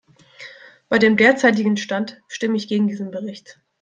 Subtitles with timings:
[0.89, 3.61] Bei dem derzeitigen Stand stimme ich gegen diesen Bericht.